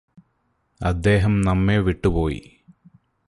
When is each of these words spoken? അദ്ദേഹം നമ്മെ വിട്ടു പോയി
അദ്ദേഹം 0.81 1.41
നമ്മെ 1.41 1.77
വിട്ടു 1.77 2.07
പോയി 2.07 2.41